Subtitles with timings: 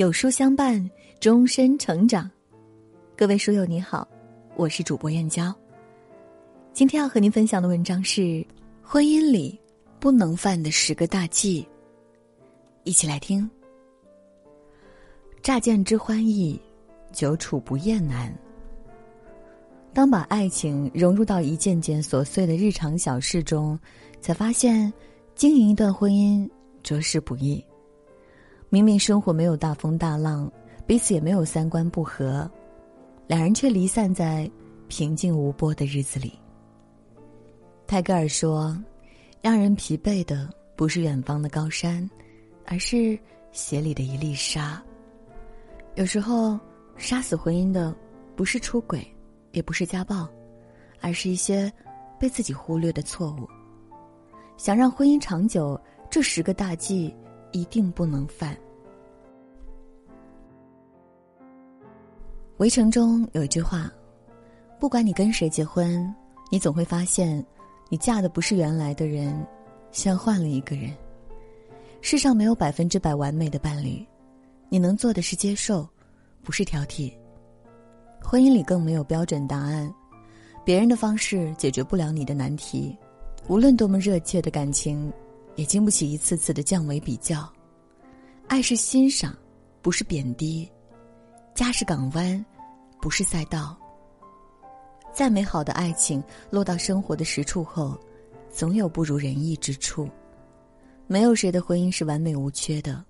[0.00, 2.30] 有书相伴，终身成长。
[3.14, 4.08] 各位书友你好，
[4.56, 5.54] 我是主播燕娇。
[6.72, 8.42] 今天要和您分享的文章是
[8.82, 9.60] 婚姻里
[9.98, 11.68] 不能犯的十个大忌。
[12.84, 13.46] 一起来听。
[15.42, 16.58] 乍见之欢易，
[17.12, 18.34] 久处不厌难。
[19.92, 23.78] 当把爱情融入到一件件琐碎的日常小事中，
[24.18, 24.90] 才发现
[25.34, 26.48] 经营一段婚姻
[26.82, 27.62] 着实不易。
[28.72, 30.50] 明明生活没有大风大浪，
[30.86, 32.48] 彼此也没有三观不合，
[33.26, 34.48] 两人却离散在
[34.86, 36.38] 平静无波的日子里。
[37.84, 38.80] 泰戈尔说
[39.42, 42.08] ：“让人疲惫的不是远方的高山，
[42.64, 43.18] 而是
[43.50, 44.80] 鞋里的一粒沙。”
[45.96, 46.56] 有时候，
[46.96, 47.92] 杀死婚姻的
[48.36, 49.04] 不是出轨，
[49.50, 50.28] 也不是家暴，
[51.00, 51.70] 而是一些
[52.20, 53.48] 被自己忽略的错误。
[54.56, 55.78] 想让婚姻长久，
[56.08, 57.12] 这十个大忌。
[57.52, 58.56] 一定不能犯。
[62.58, 63.90] 围城中有一句话
[64.78, 66.14] ：“不管你跟谁结婚，
[66.50, 67.44] 你总会发现，
[67.88, 69.46] 你嫁的不是原来的人，
[69.92, 70.94] 像换了一个人。”
[72.02, 74.06] 世上没有百分之百完美的伴侣，
[74.68, 75.88] 你能做的是接受，
[76.42, 77.12] 不是挑剔。
[78.22, 79.92] 婚姻里更没有标准答案，
[80.64, 82.96] 别人的方式解决不了你的难题，
[83.48, 85.12] 无论多么热切的感情。
[85.60, 87.46] 也经不起一次次的降维比较，
[88.48, 89.36] 爱是欣赏，
[89.82, 90.66] 不是贬低；
[91.54, 92.42] 家是港湾，
[92.98, 93.76] 不是赛道。
[95.12, 97.94] 再美好的爱情，落到生活的实处后，
[98.50, 100.08] 总有不如人意之处。
[101.06, 103.04] 没有谁的婚姻是完美无缺的，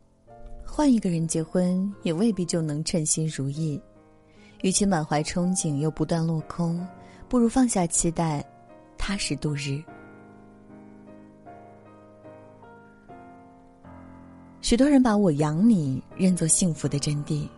[0.67, 3.81] 换一个人结婚，也未必就能称心如意。
[4.63, 6.85] 与其满怀憧憬又不断落空，
[7.29, 8.45] 不如放下期待，
[8.99, 9.81] 踏实度日。
[14.63, 17.49] 许多人把我养你认作幸福的真谛，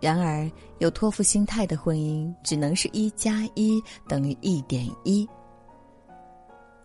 [0.00, 5.28] 然而有托付心态的婚姻只能是一加一等于一点一。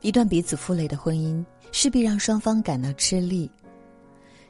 [0.02, 3.50] 一段彼此负累的婚姻势必让双方感到吃力。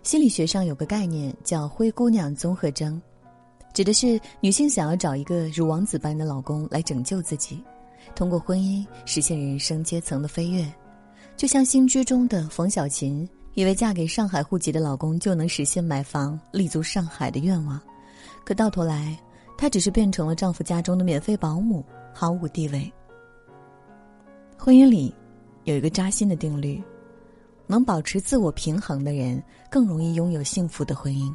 [0.04, 3.02] 心理学上有个概念叫“灰姑娘综合征”，
[3.74, 7.64] 指的是女性想要找一个如王子般的老公来拯救自己，
[8.16, 10.72] 通过婚姻实现人生阶层的飞跃，
[11.36, 13.28] 就像新居中的冯小琴。
[13.56, 17.80] 以为嫁给上海户籍的老公就能实现买房立足上海的愿望，
[18.44, 19.18] 可到头来，
[19.58, 22.92] 她只是变成了丈夫家中的免费保姆，毫无地位。
[24.58, 25.14] 婚姻里
[25.66, 26.82] 有一个扎心的定律：
[27.68, 31.32] 能保持自我平衡的人更容易拥有幸福的婚姻。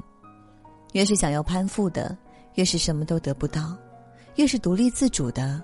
[0.92, 2.16] 越是想要攀附的，
[2.54, 3.76] 越是什么都得不到；
[4.36, 5.62] 越是独立自主的，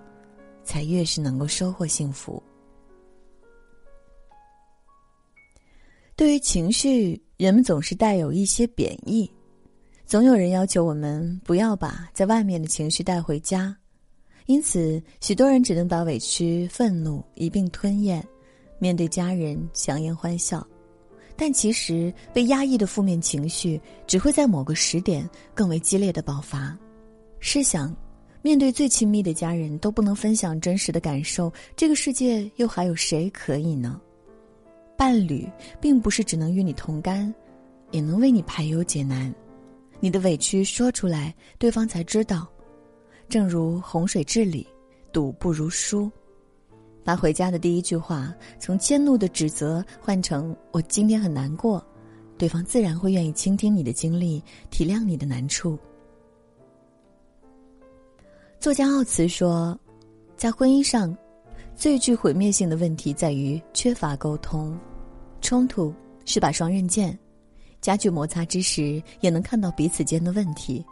[0.63, 2.41] 才越是能够收获幸福。
[6.17, 9.29] 对于情绪，人们总是带有一些贬义，
[10.07, 13.77] 总有人要求我们不要把在外面的情绪带回家，
[14.47, 18.25] 因此，许多人只能把委屈、愤怒一并吞咽，
[18.79, 20.65] 面对家人强颜欢笑。
[21.37, 26.79] 但其实，被压抑的负面情绪只会在某个时点更为激烈的爆发。
[27.41, 27.93] 试想，
[28.41, 34.01] 面对最亲密的家人都不能分享真实的感受，这个世界又还有谁可以呢？
[34.97, 35.49] 伴侣
[35.81, 37.33] 并不是只能与你同甘，
[37.91, 39.35] 也能为你排忧解难。
[40.01, 42.47] 你的委屈说出来，对方才知道。
[43.29, 44.67] 正如洪水治理，
[45.13, 46.11] 堵不如疏。
[47.03, 51.85] 把回家的第一句话从迁怒的指责换成“我今天很难过”，
[52.39, 55.79] 对方自然会愿意倾听你的经历，体谅你的难处。
[58.61, 59.79] 作家奥茨说，
[60.37, 61.17] 在婚姻上。
[61.77, 64.79] 最具毁灭性的问题在于缺乏沟通，
[65.41, 65.93] 冲突
[66.25, 67.19] 是把双刃剑，
[67.81, 70.85] 加剧摩擦之时也能看到彼此间的问题，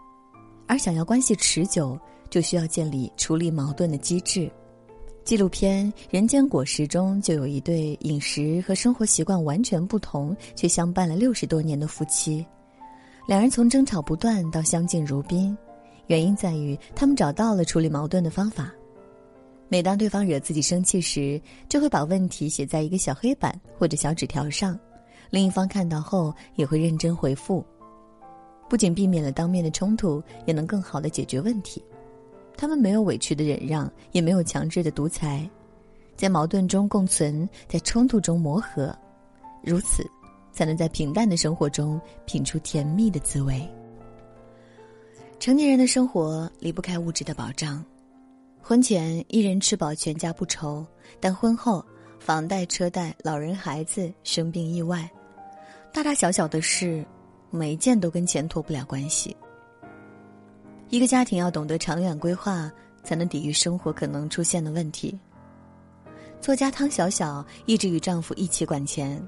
[0.67, 1.99] 而想要关系持久，
[2.29, 4.51] 就需要建立处理矛盾的机制。
[5.25, 12.45] 纪录片《人间果实》中就有一对饮食和生活习惯完全不同却相伴了六十多年的夫妻，
[13.29, 15.57] 两人从争吵不断到相敬如宾，
[16.09, 18.73] 原因在于他们找到了处理矛盾的方法。
[19.73, 24.79] 每当对方惹自己生气时，就会把问题写在一个小黑板或者小纸条上，
[25.31, 27.65] 另一方看到后也会认真回复，
[28.69, 31.83] 不仅避免了当面的冲突，也能更好的解决问题。
[32.55, 35.49] 他们没有委屈的忍让，也没有强制的独裁，
[36.17, 38.95] 在矛盾中共存，在冲突中磨合，
[39.63, 40.05] 如此，
[40.53, 43.67] 才能在平淡的生活中品出甜蜜的滋味。
[45.41, 47.83] 成年人的生活离不开物质的保障。
[48.65, 50.87] 婚前一人吃饱全家不愁，
[51.19, 51.85] 但婚后
[52.21, 55.11] 房贷车贷、老人孩子生病意外，
[55.93, 57.05] 大大小小的事，
[57.51, 59.37] 每一件都跟钱脱不了关系。
[60.91, 62.71] 一个家庭要懂得长远规划，
[63.03, 65.19] 才能抵御生活可能出现的问题。
[66.41, 69.21] 作家汤小小一直与丈夫一起管钱，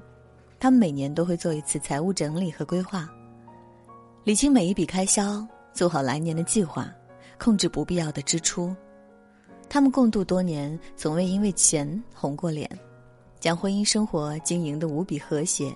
[0.61, 3.09] 他们每年都会做一次财务整理和规划，
[4.23, 6.89] 理清每一笔开销，做好来年的计划，
[7.37, 8.73] 控制不必要的支出。
[9.69, 12.69] 他们共度多年，从未因为钱红过脸，
[13.39, 15.75] 将婚姻生活经营的无比和谐。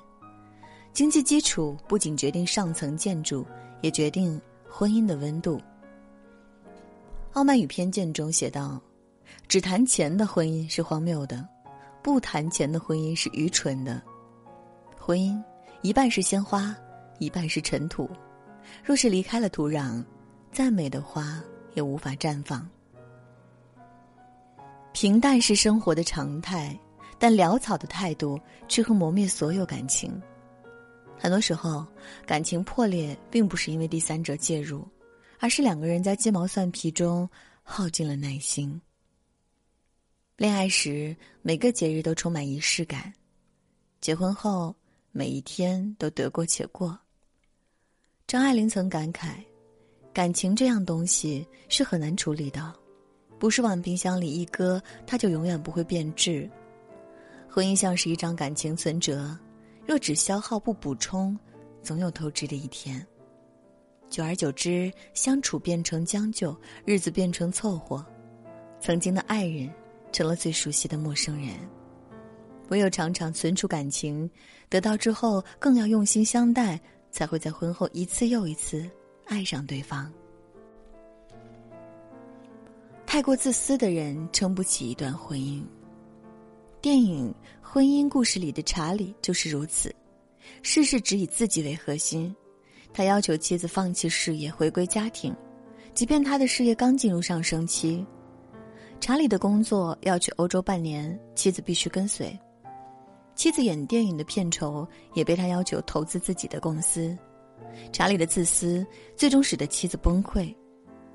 [0.94, 3.46] 经济基础不仅决定上层建筑，
[3.82, 5.58] 也决定婚姻的温度。
[7.34, 8.82] 《傲慢与偏见》中写道
[9.48, 11.48] ：“只谈钱的婚姻是荒谬的，
[12.02, 14.02] 不谈钱的婚姻是愚蠢的。
[14.98, 15.42] 婚姻
[15.82, 16.76] 一半是鲜花，
[17.20, 18.10] 一半是尘土。
[18.84, 20.04] 若是离开了土壤，
[20.52, 21.42] 再美的花
[21.76, 22.68] 也无法绽放。
[25.02, 26.78] 平淡是生活的常态，
[27.18, 28.38] 但潦草的态度
[28.68, 30.12] 却会磨灭所有感情。
[31.18, 31.88] 很多时候，
[32.26, 34.86] 感情破裂并不是因为第三者介入。”
[35.40, 37.30] 而是两个人在鸡毛蒜皮中
[37.64, 38.82] 耗尽了耐心。
[40.36, 43.02] 恋爱时，每个节日都充满仪式感；
[44.02, 44.76] 结婚后，
[45.14, 47.00] 每一天都得过且过。
[48.28, 49.36] 张爱玲曾感慨
[50.12, 52.76] ：“感情这样东西是很难处理的，
[53.40, 56.48] 不是往冰箱里一搁，它就永远不会变质。
[57.50, 59.36] 婚姻像是一张感情存折，
[59.88, 61.36] 若只消耗不补充，
[61.82, 63.04] 总有透支的一天。”
[64.10, 68.06] 久而久之，相处变成将就，日子变成凑合，
[68.82, 69.72] 曾经的爱人
[70.12, 71.56] 成了最熟悉的陌生人。
[72.70, 74.30] 唯有常常存储感情，
[74.68, 76.80] 得到之后更要用心相待，
[77.12, 78.90] 才会在婚后一次又一次
[79.26, 80.12] 爱上对方。
[83.10, 85.64] 太过自私的人撑不起一段婚姻。
[86.80, 87.34] 电影
[87.68, 89.92] 《婚姻故事》里的查理就是如此，
[90.62, 92.34] 事事只以自己为核心。
[92.94, 95.36] 他要求妻子放弃事业，回归家庭，
[95.96, 98.06] 即便他的事业刚进入上升期。
[99.00, 102.40] 查理的工作要去欧洲半年，妻子必须跟随。
[103.34, 107.18] 妻子演电影的片酬也被他要求投资自己的公司。
[107.92, 108.86] 查理的自私
[109.16, 110.56] 最终使得妻子崩溃，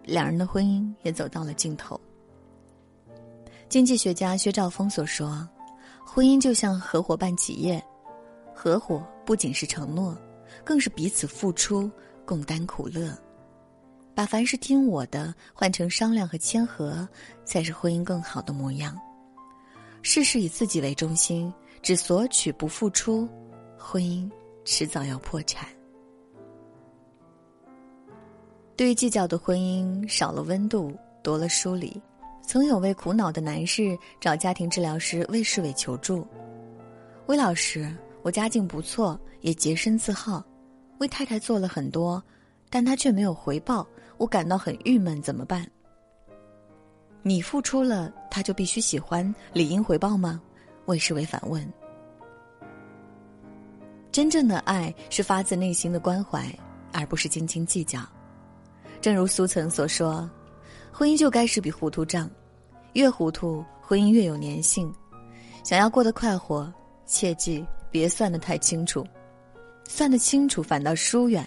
[0.05, 2.01] 两人的婚姻也走到了尽头。
[3.69, 5.49] 经济学家薛兆丰所说
[6.05, 7.83] ：“婚姻就像合伙办企业，
[8.55, 10.17] 合伙不仅是承诺。”
[10.62, 11.91] 更是彼此付出，
[12.25, 13.12] 共担苦乐，
[14.15, 17.06] 把凡事听我的换成商量和谦和，
[17.45, 18.97] 才是婚姻更好的模样。
[20.01, 21.53] 事事以自己为中心，
[21.83, 23.29] 只索取不付出，
[23.77, 24.31] 婚姻
[24.65, 25.67] 迟早要破产。
[28.76, 30.93] 对于计较的婚姻，少了温度，
[31.23, 32.00] 多了疏离。
[32.43, 36.26] 曾有位苦恼的男士找家庭治疗师魏世伟求助，
[37.26, 37.94] 魏老师。
[38.23, 40.43] 我家境不错，也洁身自好，
[40.97, 42.23] 为太太做了很多，
[42.71, 43.87] 但她却没有回报，
[44.17, 45.70] 我感到很郁闷，怎么办？
[47.23, 50.41] 你付出了，他就必须喜欢，理应回报吗？
[50.87, 51.70] 魏世伟反问。
[54.11, 56.50] 真正的爱是发自内心的关怀，
[56.94, 58.00] 而不是斤斤计较。
[59.05, 60.27] 正如苏岑所说，
[60.91, 62.27] 婚姻就该是笔糊涂账，
[62.95, 64.91] 越糊涂，婚姻越有粘性。
[65.62, 66.73] 想要过得快活，
[67.05, 67.62] 切记。
[67.91, 69.06] 别算得太清楚，
[69.87, 71.47] 算得清楚反倒疏远，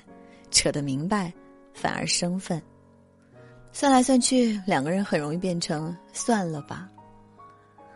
[0.51, 1.33] 扯得明白
[1.73, 2.61] 反而生分。
[3.71, 6.87] 算来算去，两个人很容易变成算了吧。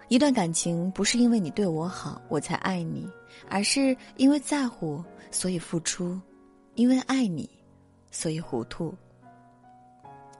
[0.08, 3.08] 一段感情不是因为你对我好我才爱你，
[3.48, 6.20] 而是因为在乎所以付出，
[6.74, 7.48] 因为爱你
[8.10, 8.92] 所以糊涂。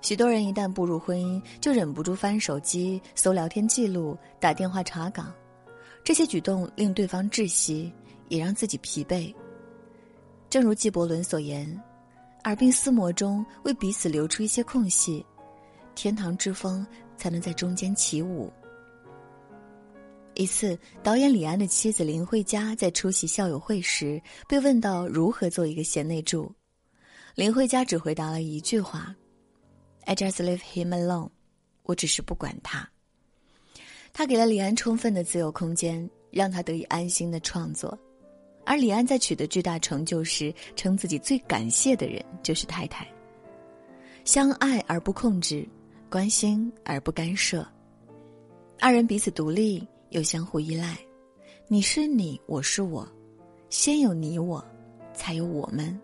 [0.02, 5.34] 许多人一旦步入婚姻，就忍不住翻手机、搜聊天记录、打电话查岗，
[6.04, 7.92] 这些举动令对方窒息。
[8.32, 9.36] 也让自己疲惫。
[10.50, 11.68] 正如纪伯伦所言
[12.46, 15.26] ：“耳鬓厮磨中，为彼此留出一些空隙，
[15.96, 18.50] 天堂之风才能在中间起舞。”
[20.36, 26.50] 一次，导演李安的妻子林慧嘉在出席校友会时，被问到如何做一个贤内助，
[27.36, 29.14] 林慧嘉只回答了一句话
[30.06, 31.30] ：“I just leave him alone。”
[31.84, 32.88] 我只是不管他。
[34.14, 37.98] 他给了李安充分的自由空间，让他得以安心的创作。
[38.64, 43.08] 而李安在取得巨大成就时，称自己最感谢的人就是太太。
[44.24, 45.68] 相爱而不控制，
[46.10, 47.68] 关心而不干涉，
[48.80, 50.96] 二人彼此独立又相互依赖。
[51.68, 53.08] 你是你，我是我，
[53.70, 54.64] 先有你我，
[55.14, 56.00] 才有我们。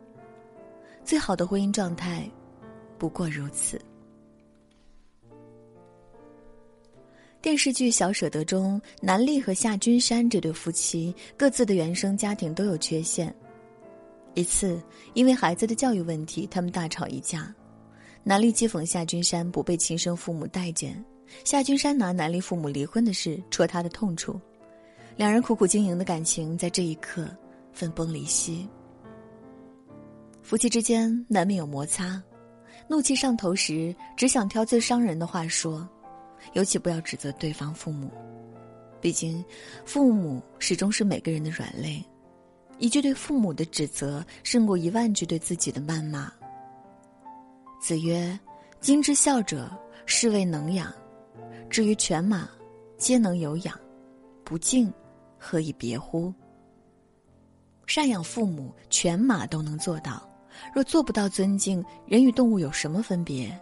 [1.05, 2.29] 最好的婚姻状态，
[2.97, 3.79] 不过如此。
[7.47, 13.33] 电视剧《小舍得》中，南丽和夏君山这对夫妻各自的原生家庭都有缺陷。
[14.33, 17.55] 一次，因为孩子的教育问题，他们大吵一架。
[18.21, 21.01] 南丽讥讽夏君山不被亲生父母待见，
[21.45, 24.37] 夏君山拿南丽父母离婚的事戳他的痛处，
[25.15, 27.29] 两人苦苦经营的感情在这一刻
[27.71, 28.67] 分崩离析。
[30.41, 32.21] 夫妻之间难免有摩擦，
[32.89, 35.87] 怒气上头时只想挑最伤人的话说，
[36.53, 38.11] 尤其不要指责对方父母，
[38.99, 39.43] 毕竟
[39.85, 42.03] 父母始终是每个人的软肋。
[42.79, 46.31] 一句对父母的指责，胜过一万句对自己的谩骂。
[47.81, 48.37] 子曰
[48.79, 49.71] ：“今之孝者，
[50.05, 50.87] 是谓能养；
[51.69, 52.47] 至于犬马，
[52.97, 53.79] 皆能有养，
[54.43, 54.91] 不敬，
[55.39, 56.33] 何以别乎？”
[57.87, 60.27] 赡养父母，犬马都能做到。
[60.73, 63.57] 若做不到尊敬，人与动物有什么分别？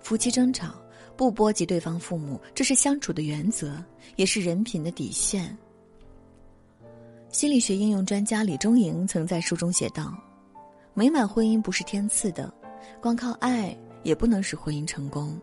[0.00, 0.74] 夫妻争吵，
[1.16, 3.82] 不波及对方父母，这是相处的原则，
[4.16, 5.56] 也是人品的底线。
[7.30, 10.14] 心理学应用专家李中莹曾在书中写道
[10.94, 12.52] ：“美满婚姻不是天赐的，
[13.00, 15.38] 光靠爱也不能使婚姻成功。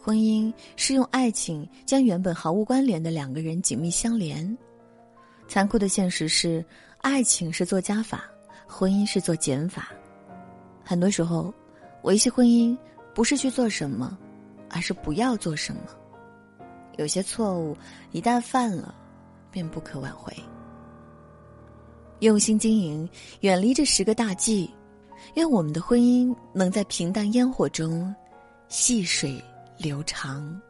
[0.00, 4.56] 婚姻是用爱情将原本毫无关联的两个人紧密相连。
[5.46, 6.64] 残酷的现实是，
[6.98, 8.24] 爱情是做加法，
[8.66, 9.90] 婚姻是做减法。
[10.82, 11.52] 很多时候，
[12.02, 12.76] 维系婚姻
[13.14, 14.16] 不是去做什么，
[14.70, 15.82] 而是不要做什么。
[16.96, 17.76] 有些错误
[18.10, 18.94] 一旦犯了，
[19.50, 20.32] 便不可挽回。”
[22.20, 23.08] 用心经营，
[23.40, 24.68] 远离这十个大忌，
[25.34, 28.12] 愿我们的婚姻能在平淡烟火中
[28.68, 29.40] 细水
[29.76, 30.60] 流长。